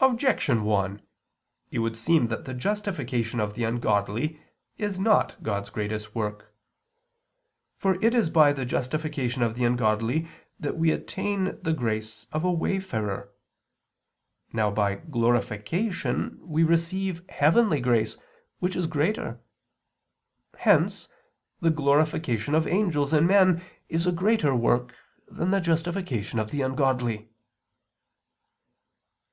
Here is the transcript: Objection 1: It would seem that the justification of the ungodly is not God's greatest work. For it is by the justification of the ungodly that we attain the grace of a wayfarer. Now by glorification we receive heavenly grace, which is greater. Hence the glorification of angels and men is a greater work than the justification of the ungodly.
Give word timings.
Objection 0.00 0.64
1: 0.64 1.00
It 1.70 1.78
would 1.78 1.96
seem 1.96 2.26
that 2.26 2.46
the 2.46 2.52
justification 2.52 3.38
of 3.38 3.54
the 3.54 3.62
ungodly 3.62 4.40
is 4.76 4.98
not 4.98 5.40
God's 5.40 5.70
greatest 5.70 6.16
work. 6.16 6.52
For 7.76 7.94
it 8.04 8.12
is 8.12 8.28
by 8.28 8.52
the 8.52 8.64
justification 8.64 9.44
of 9.44 9.54
the 9.54 9.64
ungodly 9.64 10.26
that 10.58 10.76
we 10.76 10.90
attain 10.90 11.60
the 11.62 11.72
grace 11.72 12.26
of 12.32 12.42
a 12.42 12.50
wayfarer. 12.50 13.30
Now 14.52 14.72
by 14.72 14.96
glorification 14.96 16.40
we 16.42 16.64
receive 16.64 17.22
heavenly 17.30 17.80
grace, 17.80 18.18
which 18.58 18.74
is 18.74 18.88
greater. 18.88 19.38
Hence 20.56 21.08
the 21.60 21.70
glorification 21.70 22.56
of 22.56 22.66
angels 22.66 23.12
and 23.12 23.28
men 23.28 23.62
is 23.88 24.08
a 24.08 24.10
greater 24.12 24.56
work 24.56 24.92
than 25.28 25.52
the 25.52 25.60
justification 25.60 26.40
of 26.40 26.50
the 26.50 26.62
ungodly. 26.62 27.28